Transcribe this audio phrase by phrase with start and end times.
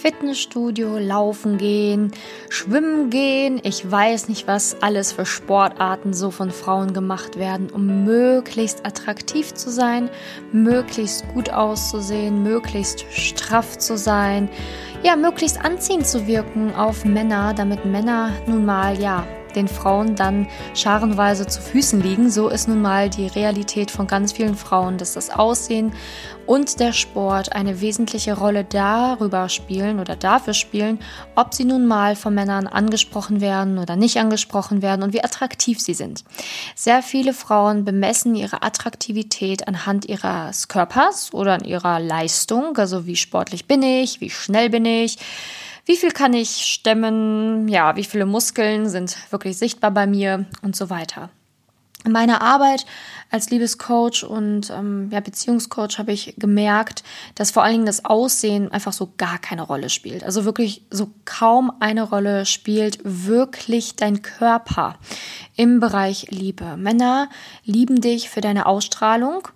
[0.00, 2.12] Fitnessstudio, laufen gehen,
[2.48, 3.60] schwimmen gehen.
[3.64, 9.52] Ich weiß nicht, was alles für Sportarten so von Frauen gemacht werden, um möglichst attraktiv
[9.52, 10.08] zu sein,
[10.52, 14.48] möglichst gut auszusehen, möglichst straff zu sein,
[15.02, 20.46] ja, möglichst anziehend zu wirken auf Männer, damit Männer nun mal, ja, den Frauen dann
[20.74, 22.30] scharenweise zu Füßen liegen.
[22.30, 25.92] So ist nun mal die Realität von ganz vielen Frauen, dass das Aussehen
[26.46, 30.98] und der Sport eine wesentliche Rolle darüber spielen oder dafür spielen,
[31.36, 35.80] ob sie nun mal von Männern angesprochen werden oder nicht angesprochen werden und wie attraktiv
[35.80, 36.24] sie sind.
[36.74, 43.16] Sehr viele Frauen bemessen ihre Attraktivität anhand ihres Körpers oder an ihrer Leistung, also wie
[43.16, 45.18] sportlich bin ich, wie schnell bin ich,
[45.90, 50.76] wie viel kann ich stemmen, ja, wie viele Muskeln sind wirklich sichtbar bei mir und
[50.76, 51.30] so weiter.
[52.04, 52.86] In meiner Arbeit
[53.28, 57.02] als Liebescoach und ähm, ja, Beziehungscoach habe ich gemerkt,
[57.34, 60.22] dass vor allen Dingen das Aussehen einfach so gar keine Rolle spielt.
[60.22, 64.96] Also wirklich so kaum eine Rolle spielt wirklich dein Körper
[65.56, 66.76] im Bereich Liebe.
[66.76, 67.28] Männer
[67.64, 69.48] lieben dich für deine Ausstrahlung,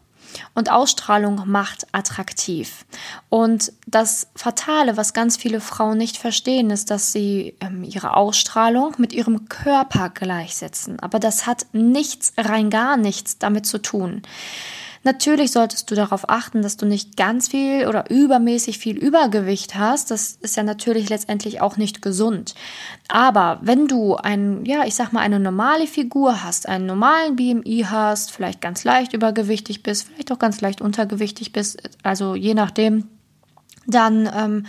[0.55, 2.85] und Ausstrahlung macht attraktiv.
[3.29, 8.95] Und das Fatale, was ganz viele Frauen nicht verstehen, ist, dass sie ähm, ihre Ausstrahlung
[8.99, 11.01] mit ihrem Körper gleichsetzen.
[11.01, 14.23] Aber das hat nichts, rein gar nichts damit zu tun.
[15.05, 20.11] Natürlich solltest du darauf achten, dass du nicht ganz viel oder übermäßig viel Übergewicht hast.
[20.11, 22.55] Das ist ja natürlich letztendlich auch nicht gesund.
[23.09, 27.85] Aber wenn du ein, ja, ich sag mal, eine normale Figur hast, einen normalen BMI
[27.89, 33.05] hast, vielleicht ganz leicht übergewichtig bist, vielleicht auch ganz leicht untergewichtig bist, also je nachdem,
[33.87, 34.67] dann ähm,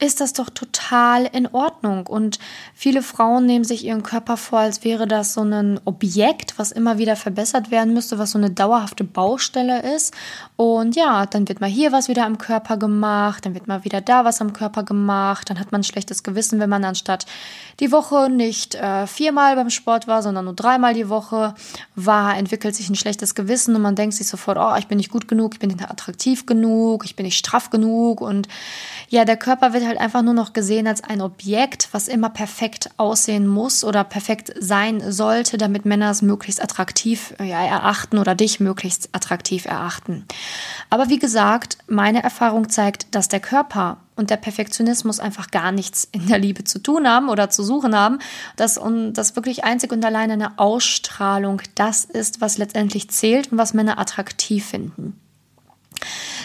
[0.00, 2.06] ist das doch total in Ordnung.
[2.06, 2.38] Und
[2.74, 6.98] viele Frauen nehmen sich ihren Körper vor, als wäre das so ein Objekt, was immer
[6.98, 10.14] wieder verbessert werden müsste, was so eine dauerhafte Baustelle ist.
[10.56, 14.00] Und ja, dann wird mal hier was wieder am Körper gemacht, dann wird mal wieder
[14.00, 17.26] da was am Körper gemacht, dann hat man ein schlechtes Gewissen, wenn man anstatt
[17.78, 21.54] die Woche nicht äh, viermal beim Sport war, sondern nur dreimal die Woche
[21.94, 25.10] war, entwickelt sich ein schlechtes Gewissen und man denkt sich sofort, oh, ich bin nicht
[25.10, 28.48] gut genug, ich bin nicht attraktiv genug, ich bin nicht straff genug und
[29.08, 32.90] ja, der Körper wird halt einfach nur noch gesehen als ein Objekt, was immer perfekt
[32.96, 38.60] aussehen muss oder perfekt sein sollte, damit Männer es möglichst attraktiv ja, erachten oder dich
[38.60, 40.26] möglichst attraktiv erachten.
[40.90, 46.06] Aber wie gesagt, meine Erfahrung zeigt, dass der Körper und der Perfektionismus einfach gar nichts
[46.12, 48.18] in der Liebe zu tun haben oder zu suchen haben,
[48.56, 53.58] dass und das wirklich einzig und allein eine Ausstrahlung das ist, was letztendlich zählt und
[53.58, 55.18] was Männer attraktiv finden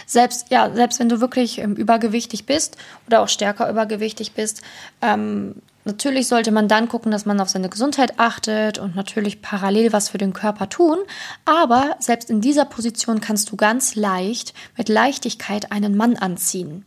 [0.06, 2.78] selbst, ja, selbst wenn du wirklich ähm, übergewichtig bist
[3.08, 4.62] oder auch stärker übergewichtig bist,
[5.02, 5.56] ähm,
[5.88, 10.09] Natürlich sollte man dann gucken, dass man auf seine Gesundheit achtet und natürlich parallel was
[10.09, 10.97] für den Körper tun.
[11.46, 16.84] Aber selbst in dieser Position kannst du ganz leicht mit Leichtigkeit einen Mann anziehen.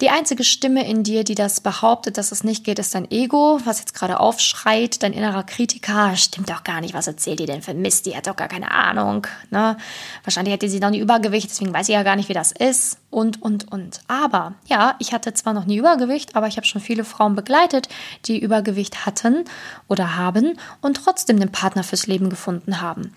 [0.00, 3.58] Die einzige Stimme in dir, die das behauptet, dass es nicht geht, ist dein Ego,
[3.64, 6.14] was jetzt gerade aufschreit, dein innerer Kritiker.
[6.14, 8.06] Stimmt doch gar nicht, was erzählt ihr denn für Mist?
[8.06, 9.26] Die hat doch gar keine Ahnung.
[9.50, 9.76] Ne?
[10.22, 12.99] Wahrscheinlich hätte sie noch nie Übergewicht, deswegen weiß sie ja gar nicht, wie das ist.
[13.10, 14.00] Und, und, und.
[14.06, 17.88] Aber ja, ich hatte zwar noch nie Übergewicht, aber ich habe schon viele Frauen begleitet,
[18.26, 19.44] die Übergewicht hatten
[19.88, 23.12] oder haben und trotzdem den Partner fürs Leben gefunden haben.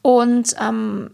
[0.00, 1.10] Und ähm,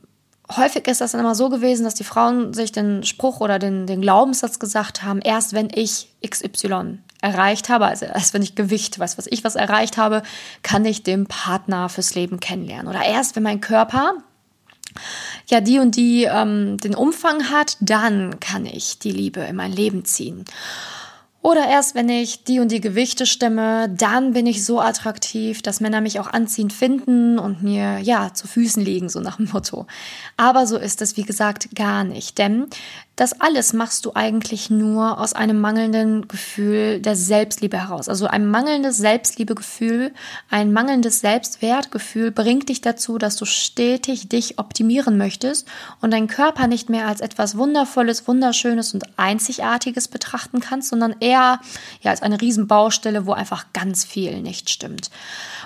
[0.56, 3.87] häufig ist das dann immer so gewesen, dass die Frauen sich den Spruch oder den,
[3.87, 8.99] den Glaubenssatz gesagt haben, erst wenn ich XY erreicht habe, also erst wenn ich Gewicht,
[8.99, 10.22] weiß was ich was erreicht habe,
[10.62, 12.89] kann ich den Partner fürs Leben kennenlernen.
[12.89, 14.15] Oder erst wenn mein Körper
[15.47, 19.72] ja die und die ähm, den Umfang hat, dann kann ich die Liebe in mein
[19.72, 20.44] Leben ziehen.
[21.42, 25.80] Oder erst wenn ich die und die Gewichte stimme, dann bin ich so attraktiv, dass
[25.80, 29.88] Männer mich auch anziehend finden und mir ja zu Füßen liegen, so nach dem Motto.
[30.36, 32.38] Aber so ist es, wie gesagt, gar nicht.
[32.38, 32.69] Denn
[33.17, 38.09] das alles machst du eigentlich nur aus einem mangelnden Gefühl der Selbstliebe heraus.
[38.09, 40.12] Also ein mangelndes Selbstliebegefühl,
[40.49, 45.69] ein mangelndes Selbstwertgefühl bringt dich dazu, dass du stetig dich optimieren möchtest
[46.01, 51.61] und deinen Körper nicht mehr als etwas Wundervolles, Wunderschönes und Einzigartiges betrachten kannst, sondern eher
[52.01, 55.10] ja, als eine Riesenbaustelle, wo einfach ganz viel nicht stimmt.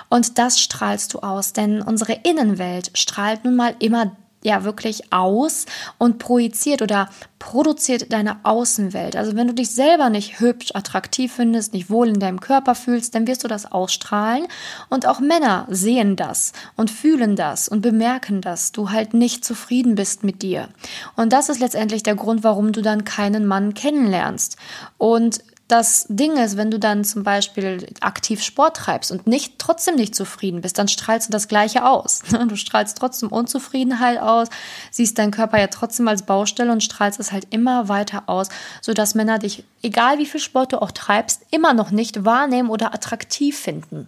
[0.09, 4.15] Und das strahlst du aus, denn unsere Innenwelt strahlt nun mal immer
[4.47, 5.65] ja wirklich aus
[5.97, 7.09] und projiziert oder
[7.39, 9.15] produziert deine Außenwelt.
[9.15, 13.13] Also wenn du dich selber nicht hübsch, attraktiv findest, nicht wohl in deinem Körper fühlst,
[13.13, 14.47] dann wirst du das ausstrahlen
[14.89, 19.95] und auch Männer sehen das und fühlen das und bemerken, dass du halt nicht zufrieden
[19.95, 20.69] bist mit dir.
[21.15, 24.57] Und das ist letztendlich der Grund, warum du dann keinen Mann kennenlernst.
[24.97, 29.95] Und das Ding ist, wenn du dann zum Beispiel aktiv Sport treibst und nicht trotzdem
[29.95, 32.21] nicht zufrieden bist, dann strahlst du das Gleiche aus.
[32.47, 34.47] Du strahlst trotzdem Unzufriedenheit aus,
[34.91, 38.47] siehst deinen Körper ja trotzdem als Baustelle und strahlst es halt immer weiter aus,
[38.81, 42.93] sodass Männer dich, egal wie viel Sport du auch treibst, immer noch nicht wahrnehmen oder
[42.93, 44.07] attraktiv finden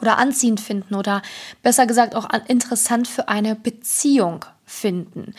[0.00, 1.22] oder anziehend finden oder
[1.62, 5.34] besser gesagt auch interessant für eine Beziehung finden.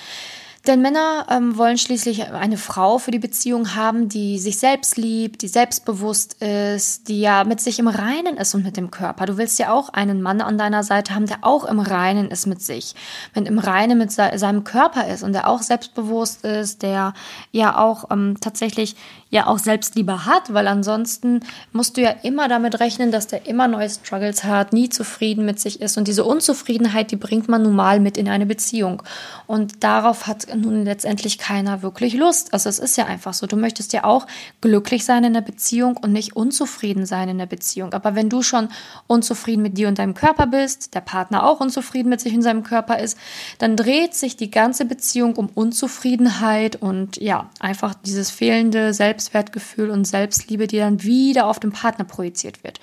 [0.68, 5.42] Denn Männer ähm, wollen schließlich eine Frau für die Beziehung haben, die sich selbst liebt,
[5.42, 9.26] die selbstbewusst ist, die ja mit sich im Reinen ist und mit dem Körper.
[9.26, 12.48] Du willst ja auch einen Mann an deiner Seite haben, der auch im Reinen ist
[12.48, 12.96] mit sich,
[13.34, 17.14] wenn im Reinen mit se seinem Körper ist und der auch selbstbewusst ist, der
[17.52, 18.98] ja auch ähm, tatsächlich
[19.30, 21.42] ja auch Selbstliebe hat, weil ansonsten
[21.74, 25.60] musst du ja immer damit rechnen, dass der immer neue Struggles hat, nie zufrieden mit
[25.60, 29.04] sich ist und diese Unzufriedenheit, die bringt man nun mal mit in eine Beziehung
[29.46, 32.54] und darauf hat nun letztendlich keiner wirklich Lust.
[32.54, 34.28] Also es ist ja einfach so, du möchtest ja auch
[34.62, 37.94] glücklich sein in der Beziehung und nicht unzufrieden sein in der Beziehung.
[37.94, 38.70] Aber wenn du schon
[39.08, 42.64] unzufrieden mit dir und deinem Körper bist, der Partner auch unzufrieden mit sich und seinem
[42.64, 43.18] Körper ist,
[43.60, 49.90] dann dreht sich die ganze Beziehung um Unzufriedenheit und ja, einfach dieses fehlende Selbst Selbstwertgefühl
[49.90, 52.80] und Selbstliebe, die dann wieder auf den Partner projiziert wird.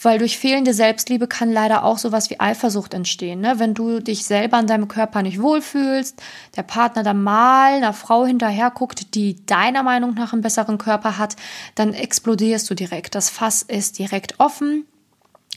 [0.00, 3.40] Weil durch fehlende Selbstliebe kann leider auch sowas wie Eifersucht entstehen.
[3.40, 3.58] Ne?
[3.58, 6.22] Wenn du dich selber an deinem Körper nicht wohlfühlst,
[6.56, 11.18] der Partner dann mal einer Frau hinterher guckt, die deiner Meinung nach einen besseren Körper
[11.18, 11.34] hat,
[11.74, 13.16] dann explodierst du direkt.
[13.16, 14.84] Das Fass ist direkt offen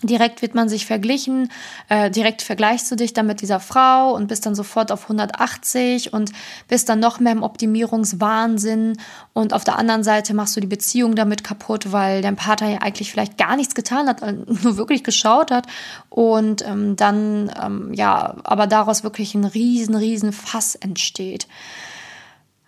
[0.04, 1.52] Direkt wird man sich verglichen,
[1.88, 6.12] äh, direkt vergleichst du dich dann mit dieser Frau und bist dann sofort auf 180
[6.12, 6.32] und
[6.68, 8.98] bist dann noch mehr im Optimierungswahnsinn.
[9.34, 12.78] Und auf der anderen Seite machst du die Beziehung damit kaputt, weil dein Partner ja
[12.80, 14.22] eigentlich vielleicht gar nichts getan hat,
[14.64, 15.68] nur wirklich geschaut hat.
[16.10, 21.48] Und ähm, dann ähm, ja, aber daraus wirklich ein riesen, riesen Fass entsteht.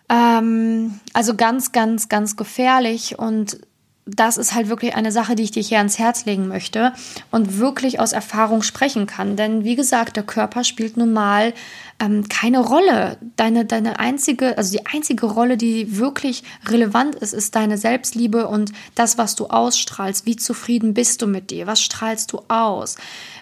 [0.08, 3.18] Ähm, also ganz, ganz, ganz gefährlich.
[3.18, 3.58] Und
[4.06, 6.92] das ist halt wirklich eine Sache, die ich dir hier ans Herz legen möchte
[7.30, 9.36] und wirklich aus Erfahrung sprechen kann.
[9.36, 11.54] Denn wie gesagt, der Körper spielt nun mal
[12.00, 13.16] ähm, keine Rolle.
[13.36, 18.72] Deine, deine einzige, also die einzige Rolle, die wirklich relevant ist, ist deine Selbstliebe und
[18.94, 20.26] das, was du ausstrahlst.
[20.26, 21.66] Wie zufrieden bist du mit dir?
[21.66, 22.96] Was strahlst du aus?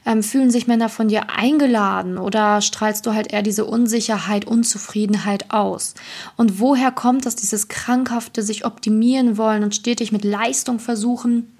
[0.04, 5.52] Ähm, fühlen sich Männer von dir eingeladen oder strahlst du halt eher diese Unsicherheit, Unzufriedenheit
[5.52, 5.94] aus?
[6.36, 11.56] Und woher kommt das, dieses krankhafte sich optimieren wollen und stetig mit Leistung versuchen,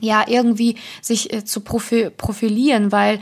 [0.00, 3.20] ja, irgendwie sich äh, zu profilieren, weil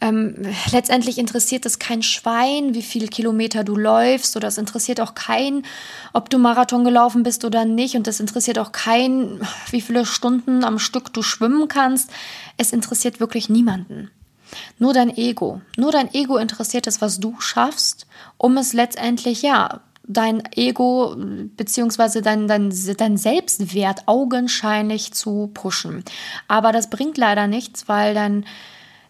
[0.00, 0.36] ähm,
[0.70, 5.64] letztendlich interessiert es kein Schwein, wie viele Kilometer du läufst, oder es interessiert auch kein,
[6.12, 10.62] ob du Marathon gelaufen bist oder nicht, und es interessiert auch kein, wie viele Stunden
[10.62, 12.10] am Stück du schwimmen kannst.
[12.56, 14.10] Es interessiert wirklich niemanden.
[14.78, 15.60] Nur dein Ego.
[15.76, 18.06] Nur dein Ego interessiert es, was du schaffst,
[18.38, 21.14] um es letztendlich, ja, dein Ego
[21.56, 26.04] beziehungsweise dein, dein, dein Selbstwert augenscheinlich zu pushen.
[26.48, 28.44] Aber das bringt leider nichts, weil dein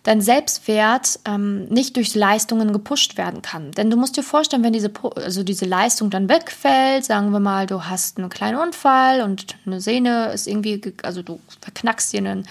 [0.02, 3.70] dein Selbstwert ähm, nicht durch Leistungen gepusht werden kann.
[3.72, 7.66] Denn du musst dir vorstellen, wenn diese, also diese Leistung dann wegfällt, sagen wir mal,
[7.66, 12.43] du hast einen kleinen Unfall und eine Sehne ist irgendwie, also du verknackst dir eine,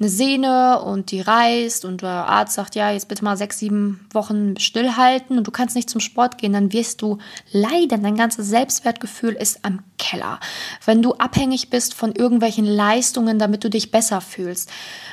[0.00, 4.06] eine Sehne und die reißt und der Arzt sagt, ja, jetzt bitte mal sechs, sieben
[4.12, 7.18] Wochen stillhalten und du kannst nicht zum Sport gehen, dann wirst du
[7.52, 8.02] leiden.
[8.02, 10.40] Dein ganzes Selbstwertgefühl ist am Keller.
[10.84, 14.70] Wenn du abhängig bist von irgendwelchen Leistungen, damit du dich besser fühlst.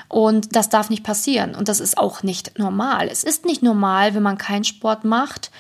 [0.09, 1.55] Und das darf nicht passieren.
[1.55, 3.07] Und das ist auch nicht normal.
[3.11, 5.51] Es ist nicht normal, wenn man keinen Sport macht,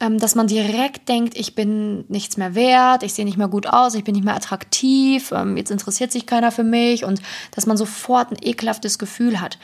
[0.00, 3.66] ähm, dass man direkt denkt, ich bin nichts mehr wert, ich sehe nicht mehr gut
[3.66, 7.20] aus, ich bin nicht mehr attraktiv, ähm, jetzt interessiert sich keiner für mich und
[7.50, 9.58] dass man sofort ein ekelhaftes Gefühl hat.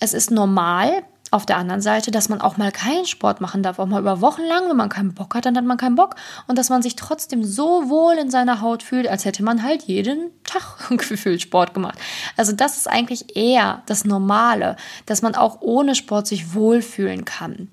[0.00, 1.02] Es ist normal,
[1.32, 4.20] auf der anderen Seite, dass man auch mal keinen Sport machen darf, auch mal über
[4.20, 6.16] Wochen lang, wenn man keinen Bock hat, dann hat man keinen Bock
[6.46, 9.82] und dass man sich trotzdem so wohl in seiner Haut fühlt, als hätte man halt
[9.84, 11.98] jeden Tag gefühlt Sport gemacht.
[12.36, 17.68] Also das ist eigentlich eher das Normale, dass man auch ohne Sport sich wohlfühlen kann.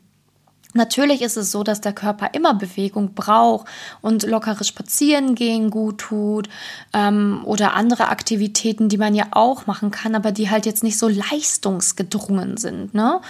[0.74, 3.68] Natürlich ist es so, dass der Körper immer Bewegung braucht
[4.02, 6.50] und lockeres Spazierengehen gut tut
[6.94, 10.98] ähm, oder andere Aktivitäten, die man ja auch machen kann, aber die halt jetzt nicht
[10.98, 12.94] so leistungsgedrungen sind.
[12.94, 13.22] Ne?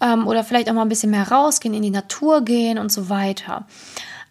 [0.00, 3.08] Ähm, oder vielleicht auch mal ein bisschen mehr rausgehen, in die Natur gehen und so
[3.08, 3.66] weiter.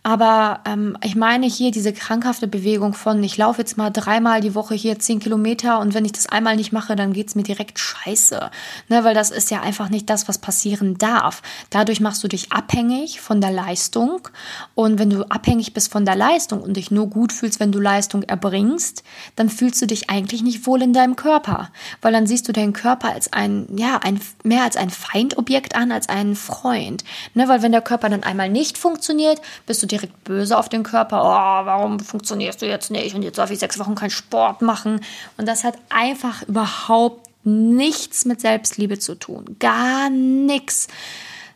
[0.08, 4.56] Aber ähm, ich meine hier diese krankhafte Bewegung von, ich laufe jetzt mal dreimal die
[4.56, 7.78] Woche hier zehn Kilometer und wenn ich das einmal nicht mache, dann geht's mir direkt
[7.78, 8.50] scheiße.
[8.88, 11.42] Ne, weil das ist ja einfach nicht das, was passieren darf.
[11.72, 14.30] Dadurch machst du dich abhängig von der Leistung.
[14.76, 17.80] Und wenn du abhängig bist von der Leistung und dich nur gut fühlst, wenn du
[17.82, 19.04] Leistung erbringst,
[19.36, 21.70] dann fühlst du dich eigentlich nicht wohl in deinem Körper.
[22.02, 25.92] Weil dann siehst du deinen Körper als ein, ja, ein, mehr als ein Feindobjekt an,
[25.92, 27.04] als einen Freund.
[27.34, 30.70] Ne, weil wenn der Körper dann einmal nicht funktioniert, bist du dir direkt böse auf
[30.70, 31.22] den Körper.
[31.22, 33.16] Oh, warum funktionierst du jetzt nicht?
[33.16, 35.01] Und jetzt darf ich sechs Wochen keinen Sport machen.
[35.38, 39.56] Und das hat einfach überhaupt nichts mit Selbstliebe zu tun.
[39.60, 40.88] Gar nichts.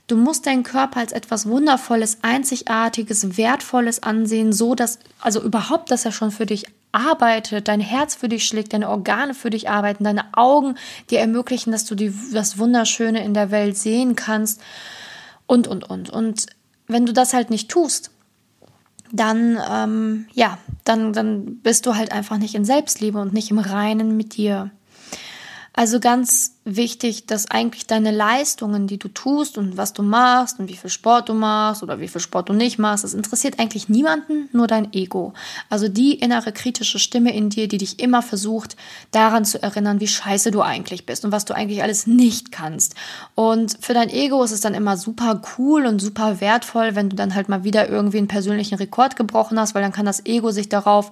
[0.07, 6.05] Du musst deinen Körper als etwas Wundervolles, Einzigartiges, Wertvolles ansehen, so dass, also überhaupt, dass
[6.05, 10.03] er schon für dich arbeitet, dein Herz für dich schlägt, deine Organe für dich arbeiten,
[10.03, 10.75] deine Augen
[11.09, 14.59] dir ermöglichen, dass du die, das Wunderschöne in der Welt sehen kannst
[15.47, 16.09] und, und, und.
[16.09, 16.47] Und
[16.87, 18.11] wenn du das halt nicht tust,
[19.13, 23.59] dann, ähm, ja, dann, dann bist du halt einfach nicht in Selbstliebe und nicht im
[23.59, 24.71] Reinen mit dir.
[25.81, 30.69] Also ganz wichtig, dass eigentlich deine Leistungen, die du tust und was du machst und
[30.69, 33.89] wie viel Sport du machst oder wie viel Sport du nicht machst, das interessiert eigentlich
[33.89, 35.33] niemanden, nur dein Ego.
[35.71, 38.75] Also die innere kritische Stimme in dir, die dich immer versucht,
[39.09, 42.93] daran zu erinnern, wie scheiße du eigentlich bist und was du eigentlich alles nicht kannst.
[43.33, 47.15] Und für dein Ego ist es dann immer super cool und super wertvoll, wenn du
[47.15, 50.51] dann halt mal wieder irgendwie einen persönlichen Rekord gebrochen hast, weil dann kann das Ego
[50.51, 51.11] sich darauf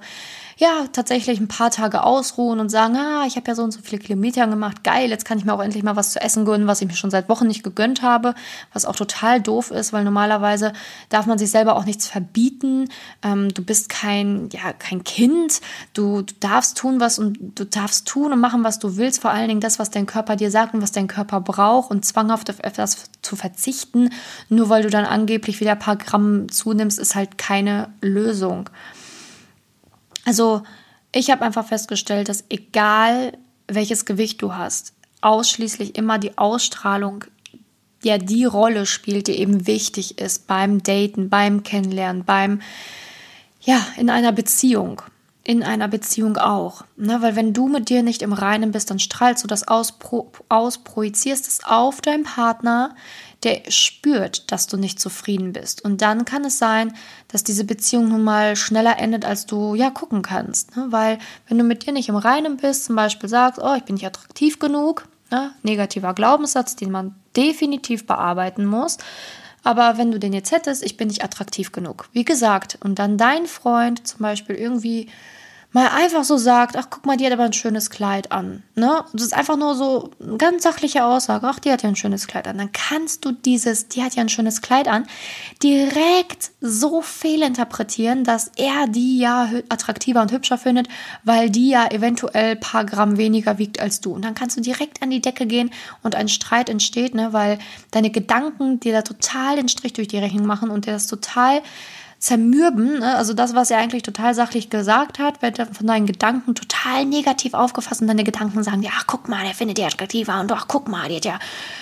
[0.59, 3.79] ja, tatsächlich ein paar Tage ausruhen und sagen, ah, ich habe ja so und so
[3.81, 6.67] viele Kilometer gemacht, geil, jetzt kann ich mir auch endlich mal was zu essen gönnen,
[6.67, 8.35] was ich mir schon seit Wochen nicht gegönnt habe,
[8.73, 10.73] was auch total doof ist, weil normalerweise
[11.07, 12.89] darf man sich selber auch nichts verbieten.
[13.23, 15.61] Ähm, du bist kein, ja, kein Kind,
[15.93, 19.31] du, du darfst tun, was und du darfst tun und machen, was du willst, vor
[19.31, 22.49] allen Dingen das, was dein Körper dir sagt und was dein Körper braucht und zwanghaft
[22.49, 24.09] auf etwas zu verzichten,
[24.49, 28.69] nur weil du dann angeblich wieder ein paar Gramm zunimmst, ist halt keine Lösung.
[30.29, 30.61] Also
[31.11, 33.35] ich habe einfach festgestellt, dass egal
[33.67, 37.23] welches Gewicht du hast, ausschließlich immer die Ausstrahlung
[38.03, 42.61] ja die Rolle spielt, die eben wichtig ist beim Daten, beim Kennenlernen, beim
[43.61, 45.01] ja, in einer Beziehung.
[45.49, 46.83] In einer Beziehung auch.
[46.95, 47.23] Ne?
[47.23, 50.31] Weil wenn du mit dir nicht im Reinen bist, dann strahlst du das aus, pro,
[50.47, 52.93] aus projizierst es auf deinen Partner,
[53.41, 55.83] der spürt, dass du nicht zufrieden bist.
[55.83, 56.93] Und dann kann es sein,
[57.29, 60.77] dass diese Beziehung nun mal schneller endet, als du ja gucken kannst.
[60.77, 60.85] Ne?
[60.91, 63.95] Weil wenn du mit dir nicht im Reinen bist, zum Beispiel sagst, oh, ich bin
[63.95, 65.49] nicht attraktiv genug, ne?
[65.63, 68.99] negativer Glaubenssatz, den man definitiv bearbeiten muss.
[69.63, 72.07] Aber wenn du den jetzt hättest, ich bin nicht attraktiv genug.
[72.13, 75.09] Wie gesagt, und dann dein Freund zum Beispiel irgendwie
[75.71, 78.63] mal einfach so sagt, ach guck mal, die hat aber ein schönes Kleid an.
[78.75, 79.03] Ne?
[79.13, 82.25] Das ist einfach nur so eine ganz sachliche Aussage, ach, die hat ja ein schönes
[82.25, 82.57] Kleid an.
[82.57, 85.05] Dann kannst du dieses, die hat ja ein schönes Kleid an,
[85.61, 90.87] direkt so fehlinterpretieren, dass er die ja attraktiver und hübscher findet,
[91.23, 94.13] weil die ja eventuell ein paar Gramm weniger wiegt als du.
[94.13, 95.69] Und dann kannst du direkt an die Decke gehen
[96.01, 97.31] und ein Streit entsteht, ne?
[97.31, 97.59] weil
[97.91, 101.61] deine Gedanken dir da total den Strich durch die Rechnung machen und dir das total
[102.19, 102.99] zermürben.
[102.99, 103.15] Ne?
[103.15, 107.53] Also das, was er eigentlich total sachlich gesagt hat, wird von deinen Gedanken total negativ
[107.53, 110.67] aufgefasst und deine Gedanken sagen dir, ach guck mal, der findet die attraktiver und doch,
[110.67, 111.39] guck mal, die hat ja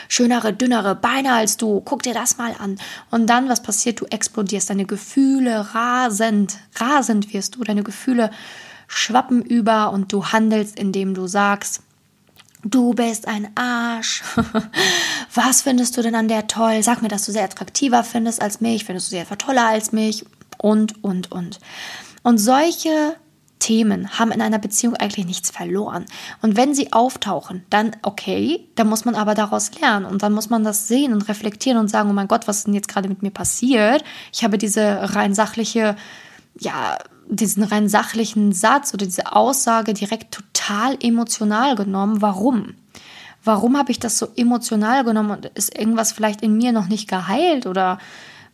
[0.08, 2.78] schönere, dünnere Beine als du, guck dir das mal an.
[3.10, 4.00] Und dann, was passiert?
[4.00, 8.30] Du explodierst, deine Gefühle rasend, rasend wirst du, deine Gefühle
[8.88, 11.82] schwappen über und du handelst, indem du sagst,
[12.64, 14.24] Du bist ein Arsch.
[15.34, 16.82] Was findest du denn an der toll?
[16.82, 18.86] Sag mir, dass du sie attraktiver findest als mich.
[18.86, 20.26] Findest du sie etwa toller als mich?
[20.58, 21.60] Und, und, und.
[22.24, 23.16] Und solche
[23.60, 26.06] Themen haben in einer Beziehung eigentlich nichts verloren.
[26.42, 30.50] Und wenn sie auftauchen, dann okay, dann muss man aber daraus lernen und dann muss
[30.50, 33.10] man das sehen und reflektieren und sagen, oh mein Gott, was ist denn jetzt gerade
[33.10, 34.04] mit mir passiert?
[34.32, 35.96] Ich habe diese rein sachliche,
[36.60, 36.98] ja,
[37.30, 42.22] diesen rein sachlichen Satz oder diese Aussage direkt total emotional genommen.
[42.22, 42.76] Warum?
[43.44, 47.08] Warum habe ich das so emotional genommen und ist irgendwas vielleicht in mir noch nicht
[47.08, 48.00] geheilt oder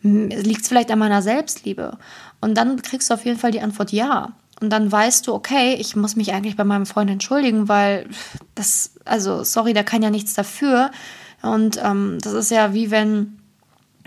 [0.01, 1.97] liegt es vielleicht an meiner Selbstliebe?
[2.41, 4.33] Und dann kriegst du auf jeden Fall die Antwort ja.
[4.61, 8.07] Und dann weißt du, okay, ich muss mich eigentlich bei meinem Freund entschuldigen, weil
[8.55, 10.91] das, also sorry, der kann ja nichts dafür.
[11.41, 13.39] Und ähm, das ist ja wie wenn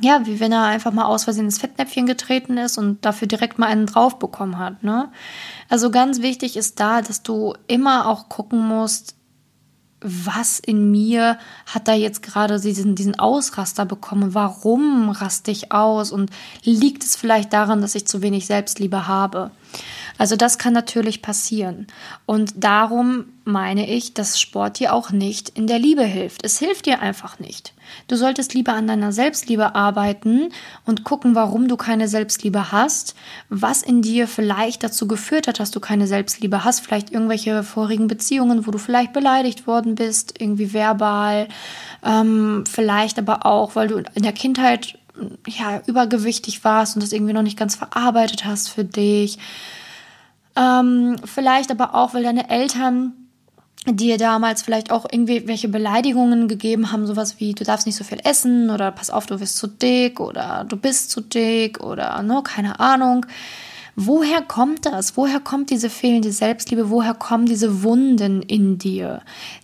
[0.00, 3.58] ja, wie wenn er einfach mal aus Versehen ins Fettnäpfchen getreten ist und dafür direkt
[3.58, 4.82] mal einen drauf bekommen hat.
[4.82, 5.08] Ne?
[5.68, 9.16] Also ganz wichtig ist da, dass du immer auch gucken musst,
[10.00, 14.34] was in mir hat da jetzt gerade diesen, diesen Ausraster bekommen?
[14.34, 16.12] Warum raste ich aus?
[16.12, 16.30] Und
[16.62, 19.50] liegt es vielleicht daran, dass ich zu wenig Selbstliebe habe?
[20.18, 21.86] Also das kann natürlich passieren.
[22.24, 26.44] Und darum meine ich, dass Sport dir auch nicht in der Liebe hilft.
[26.44, 27.74] Es hilft dir einfach nicht.
[28.08, 30.48] Du solltest lieber an deiner Selbstliebe arbeiten
[30.84, 33.14] und gucken, warum du keine Selbstliebe hast,
[33.48, 38.08] was in dir vielleicht dazu geführt hat, dass du keine Selbstliebe hast, vielleicht irgendwelche vorigen
[38.08, 41.48] Beziehungen, wo du vielleicht beleidigt worden bist, irgendwie verbal,
[42.04, 44.98] ähm, vielleicht aber auch, weil du in der Kindheit
[45.46, 49.38] ja übergewichtig warst und das irgendwie noch nicht ganz verarbeitet hast für dich.
[50.56, 53.12] Ähm, vielleicht aber auch, weil deine Eltern
[53.88, 58.04] dir damals vielleicht auch irgendwie welche Beleidigungen gegeben haben, sowas wie du darfst nicht so
[58.04, 62.20] viel essen oder pass auf, du wirst zu dick oder du bist zu dick oder
[62.22, 63.26] ne, keine Ahnung.
[63.98, 65.16] Woher kommt das?
[65.16, 66.90] Woher kommt diese fehlende Selbstliebe?
[66.90, 69.22] Woher kommen diese Wunden in dir?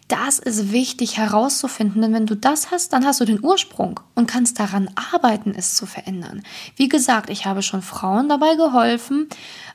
[0.08, 4.26] Das ist wichtig herauszufinden, denn wenn du das hast, dann hast du den Ursprung und
[4.26, 6.42] kannst daran arbeiten, es zu verändern.
[6.76, 9.28] Wie gesagt, ich habe schon Frauen dabei geholfen,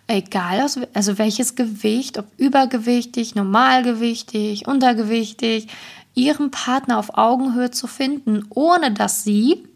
[0.07, 5.67] egal also welches Gewicht, ob übergewichtig, normalgewichtig, untergewichtig,
[6.15, 9.66] ihren Partner auf Augenhöhe zu finden, ohne dass sie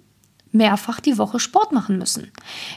[0.51, 2.31] mehrfach die Woche Sport machen müssen.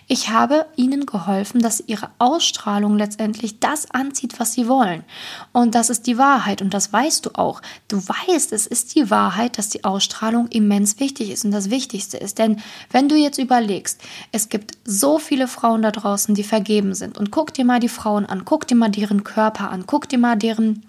[0.07, 5.05] Ich habe ihnen geholfen, dass ihre Ausstrahlung letztendlich das anzieht, was sie wollen.
[5.53, 7.63] Und das ist die Wahrheit und das weißt du auch.
[7.89, 12.17] Du weißt, es ist die Wahrheit, dass die Ausstrahlung immens wichtig ist und das Wichtigste
[12.17, 12.39] ist.
[12.39, 14.01] Denn wenn du jetzt überlegst,
[14.33, 17.89] es gibt so viele Frauen da draußen, die vergeben sind und guck dir mal die
[17.89, 20.85] Frauen an, guck dir mal deren Körper an, guck dir mal deren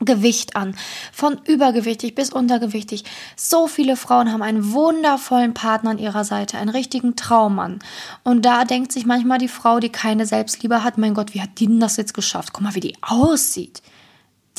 [0.00, 0.76] Gewicht an,
[1.12, 3.04] von übergewichtig bis untergewichtig.
[3.34, 7.78] So viele Frauen haben einen wundervollen Partner an ihrer Seite, einen richtigen Traummann.
[8.22, 11.58] Und da denkt sich manchmal die Frau, die keine Selbstliebe hat, mein Gott, wie hat
[11.58, 12.52] die denn das jetzt geschafft?
[12.52, 13.82] Guck mal, wie die aussieht.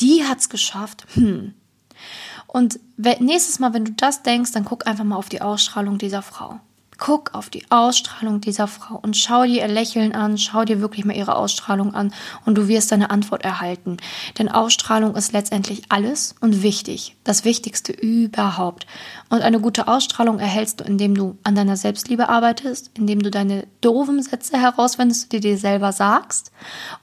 [0.00, 1.06] Die hat's geschafft.
[1.14, 1.54] Hm.
[2.46, 6.22] Und nächstes Mal, wenn du das denkst, dann guck einfach mal auf die Ausstrahlung dieser
[6.22, 6.60] Frau.
[6.98, 11.04] Guck auf die Ausstrahlung dieser Frau und schau dir ihr Lächeln an, schau dir wirklich
[11.04, 12.12] mal ihre Ausstrahlung an
[12.44, 13.98] und du wirst deine Antwort erhalten.
[14.36, 18.88] Denn Ausstrahlung ist letztendlich alles und wichtig, das Wichtigste überhaupt.
[19.28, 23.68] Und eine gute Ausstrahlung erhältst du, indem du an deiner Selbstliebe arbeitest, indem du deine
[23.80, 26.50] doofen Sätze herausfindest, die dir selber sagst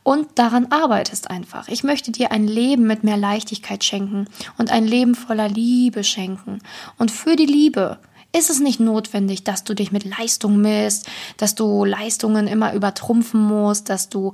[0.03, 1.69] und daran arbeitest einfach.
[1.69, 6.59] Ich möchte dir ein Leben mit mehr Leichtigkeit schenken und ein Leben voller Liebe schenken.
[6.97, 7.97] Und für die Liebe
[8.35, 13.41] ist es nicht notwendig, dass du dich mit Leistung misst, dass du Leistungen immer übertrumpfen
[13.41, 14.33] musst, dass du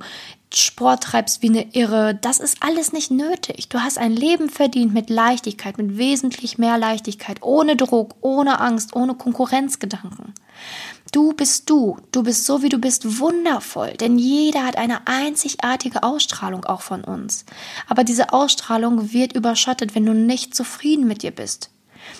[0.52, 2.14] Sport treibst wie eine Irre.
[2.20, 3.68] Das ist alles nicht nötig.
[3.68, 8.94] Du hast ein Leben verdient mit Leichtigkeit, mit wesentlich mehr Leichtigkeit, ohne Druck, ohne Angst,
[8.94, 10.34] ohne Konkurrenzgedanken.
[11.12, 11.96] Du bist du.
[12.10, 13.92] Du bist so, wie du bist, wundervoll.
[13.92, 17.44] Denn jeder hat eine einzigartige Ausstrahlung auch von uns.
[17.88, 21.70] Aber diese Ausstrahlung wird überschattet, wenn du nicht zufrieden mit dir bist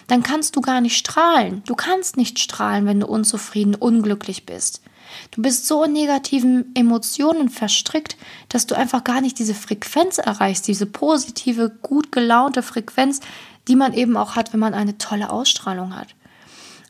[0.07, 1.63] dann kannst du gar nicht strahlen.
[1.67, 4.83] Du kannst nicht strahlen, wenn du unzufrieden, unglücklich bist.
[5.31, 8.17] Du bist so in negativen Emotionen verstrickt,
[8.49, 13.21] dass du einfach gar nicht diese Frequenz erreichst, diese positive, gut gelaunte Frequenz,
[13.69, 16.09] die man eben auch hat, wenn man eine tolle Ausstrahlung hat.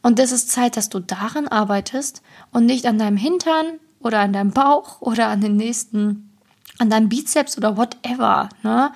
[0.02, 4.32] Und es ist Zeit, dass du daran arbeitest und nicht an deinem Hintern oder an
[4.32, 6.30] deinem Bauch oder an den nächsten,
[6.78, 8.48] an deinem Bizeps oder whatever.
[8.62, 8.90] Ne?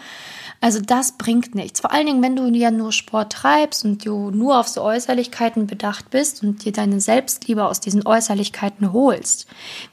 [0.61, 1.81] Also das bringt nichts.
[1.81, 5.67] Vor allen Dingen, wenn du ja nur Sport treibst und du nur auf so Äußerlichkeiten
[5.67, 9.47] bedacht bist und dir deine Selbstliebe aus diesen Äußerlichkeiten holst,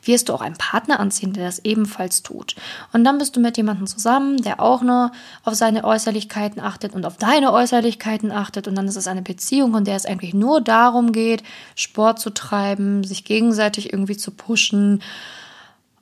[0.03, 2.55] wirst du auch einen Partner anziehen, der das ebenfalls tut.
[2.93, 5.11] Und dann bist du mit jemandem zusammen, der auch nur
[5.43, 8.67] auf seine Äußerlichkeiten achtet und auf deine Äußerlichkeiten achtet.
[8.67, 11.43] Und dann ist es eine Beziehung, in der es eigentlich nur darum geht,
[11.75, 15.01] Sport zu treiben, sich gegenseitig irgendwie zu pushen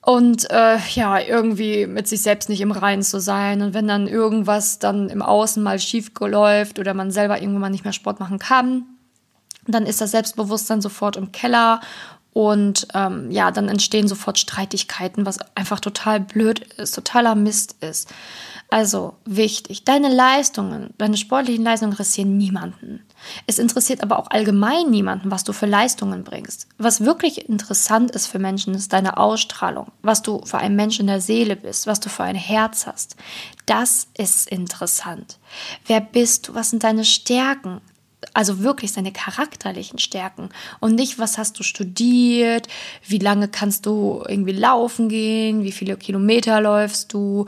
[0.03, 3.61] und äh, ja, irgendwie mit sich selbst nicht im Reinen zu sein.
[3.61, 7.69] Und wenn dann irgendwas dann im Außen mal schief läuft oder man selber irgendwann mal
[7.69, 8.85] nicht mehr Sport machen kann,
[9.67, 11.81] dann ist das Selbstbewusstsein sofort im Keller
[12.33, 18.09] und ähm, ja, dann entstehen sofort Streitigkeiten, was einfach total blöd ist, totaler Mist ist.
[18.71, 23.03] Also wichtig, deine Leistungen, deine sportlichen Leistungen interessieren niemanden.
[23.45, 26.67] Es interessiert aber auch allgemein niemanden, was du für Leistungen bringst.
[26.77, 31.07] Was wirklich interessant ist für Menschen, ist deine Ausstrahlung, was du für ein Mensch in
[31.07, 33.17] der Seele bist, was du für ein Herz hast.
[33.65, 35.37] Das ist interessant.
[35.85, 36.55] Wer bist du?
[36.55, 37.81] Was sind deine Stärken?
[38.33, 42.67] also wirklich seine charakterlichen Stärken und nicht, was hast du studiert,
[43.07, 47.47] wie lange kannst du irgendwie laufen gehen, wie viele Kilometer läufst du,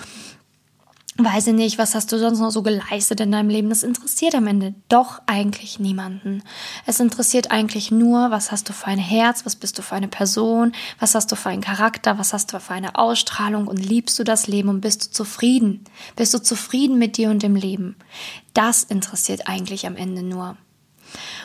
[1.17, 3.69] weiß ich nicht, was hast du sonst noch so geleistet in deinem Leben?
[3.69, 6.43] Das interessiert am Ende doch eigentlich niemanden.
[6.86, 10.08] Es interessiert eigentlich nur, was hast du für ein Herz, was bist du für eine
[10.08, 14.17] Person, was hast du für einen Charakter, was hast du für eine Ausstrahlung und liebst
[14.17, 15.84] du das Leben und bist du zufrieden?
[16.15, 17.95] Bist du zufrieden mit dir und dem Leben?
[18.54, 20.58] Das interessiert eigentlich am Ende nur.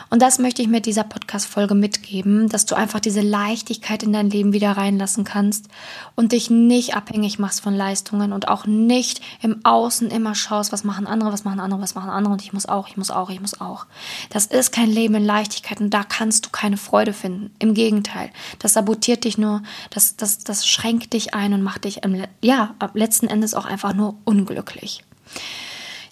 [0.09, 4.29] Und das möchte ich mit dieser Podcast-Folge mitgeben, dass du einfach diese Leichtigkeit in dein
[4.29, 5.67] Leben wieder reinlassen kannst
[6.15, 10.83] und dich nicht abhängig machst von Leistungen und auch nicht im Außen immer schaust, was
[10.83, 13.29] machen andere, was machen andere, was machen andere und ich muss auch, ich muss auch,
[13.29, 13.85] ich muss auch.
[14.29, 17.51] Das ist kein Leben in Leichtigkeit und da kannst du keine Freude finden.
[17.59, 22.03] Im Gegenteil, das sabotiert dich nur, das, das, das schränkt dich ein und macht dich,
[22.03, 25.03] im, ja, letzten Endes auch einfach nur unglücklich.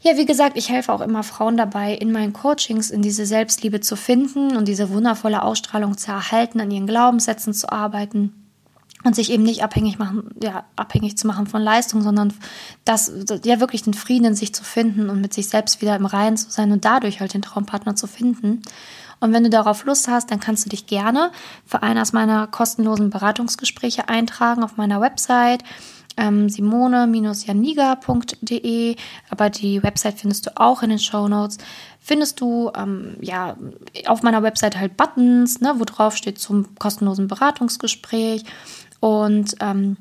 [0.08, 3.82] Ja, wie gesagt, ich helfe auch immer Frauen dabei, in meinen Coachings in diese Selbstliebe
[3.82, 8.32] zu finden und diese wundervolle Ausstrahlung zu erhalten, an ihren Glaubenssätzen zu arbeiten
[9.04, 12.34] und sich eben nicht abhängig machen, ja, abhängig zu machen von Leistung, sondern
[12.86, 13.12] das,
[13.44, 16.38] ja, wirklich den Frieden in sich zu finden und mit sich selbst wieder im Reinen
[16.38, 18.62] zu sein und dadurch halt den Traumpartner zu finden.
[19.20, 21.34] Und wenn du darauf Lust hast, dann kannst du dich gerne
[21.66, 25.66] für eines meiner kostenlosen Beratungsgespräche eintragen auf meiner Website
[26.18, 28.96] ähm, simone-janiga.de,
[29.30, 31.58] aber die Website findest du auch in den Show Notes.
[32.00, 33.56] Findest du ähm, ja
[34.06, 38.44] auf meiner Website halt Buttons, ne, wo drauf steht zum kostenlosen Beratungsgespräch
[39.00, 39.98] und ähm,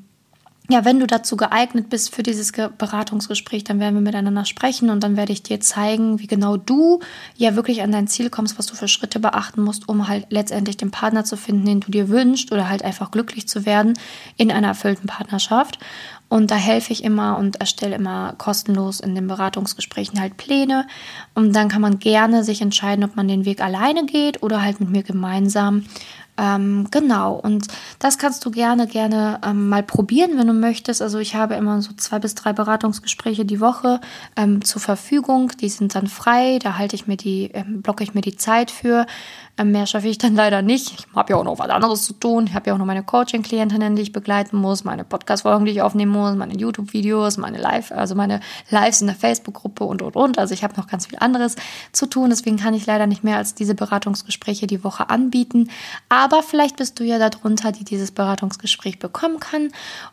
[0.69, 5.01] ja, wenn du dazu geeignet bist für dieses Beratungsgespräch, dann werden wir miteinander sprechen und
[5.01, 6.99] dann werde ich dir zeigen, wie genau du
[7.37, 10.75] ja wirklich an dein Ziel kommst, was du für Schritte beachten musst, um halt letztendlich
[10.75, 13.97] den Partner zu finden, den du dir wünschst oder halt einfach glücklich zu werden
[14.35, 15.79] in einer erfüllten Partnerschaft.
[16.29, 20.85] Und da helfe ich immer und erstelle immer kostenlos in den Beratungsgesprächen halt Pläne.
[21.33, 24.81] Und dann kann man gerne sich entscheiden, ob man den Weg alleine geht oder halt
[24.81, 25.85] mit mir gemeinsam
[26.37, 27.67] ähm, genau, und
[27.99, 31.01] das kannst du gerne, gerne ähm, mal probieren, wenn du möchtest.
[31.01, 33.99] Also ich habe immer so zwei bis drei Beratungsgespräche die Woche
[34.35, 35.51] ähm, zur Verfügung.
[35.59, 38.69] Die sind dann frei, da halte ich mir die, ähm, blocke ich mir die Zeit
[38.69, 39.07] für.
[39.57, 40.93] Ähm, mehr schaffe ich dann leider nicht.
[40.99, 42.45] Ich habe ja auch noch was anderes zu tun.
[42.47, 45.81] Ich habe ja auch noch meine Coaching-Klientinnen, die ich begleiten muss, meine Podcast-Folgen, die ich
[45.81, 50.37] aufnehmen muss, meine YouTube-Videos, meine Live, also meine Lives in der Facebook-Gruppe und und und.
[50.37, 51.55] Also ich habe noch ganz viel anderes
[51.91, 52.29] zu tun.
[52.29, 55.71] Deswegen kann ich leider nicht mehr als diese Beratungsgespräche die Woche anbieten.
[56.09, 59.69] Aber vielleicht bist du ja darunter, die dieses Beratungsgespräch bekommen kann.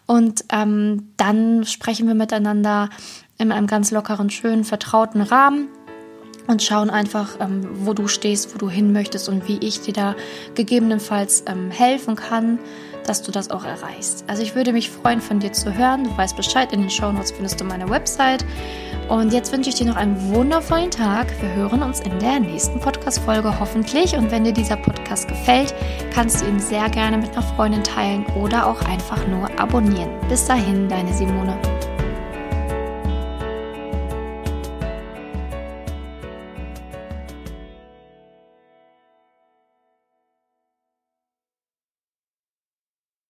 [0.07, 2.90] Und ähm, dann sprechen wir miteinander
[3.38, 5.68] in einem ganz lockeren, schönen, vertrauten Rahmen
[6.46, 9.94] und schauen einfach, ähm, wo du stehst, wo du hin möchtest und wie ich dir
[9.94, 10.14] da
[10.55, 12.59] gegebenenfalls ähm, helfen kann,
[13.07, 14.24] dass du das auch erreichst.
[14.29, 16.05] Also ich würde mich freuen, von dir zu hören.
[16.05, 18.44] Du weißt Bescheid, in den Show Notes findest du meine Website.
[19.09, 21.27] Und jetzt wünsche ich dir noch einen wundervollen Tag.
[21.42, 24.16] Wir hören uns in der nächsten Podcast-Folge hoffentlich.
[24.16, 25.74] Und wenn dir dieser Podcast gefällt,
[26.12, 30.10] kannst du ihn sehr gerne mit einer Freundin teilen oder auch einfach nur abonnieren.
[30.28, 31.58] Bis dahin, deine Simone.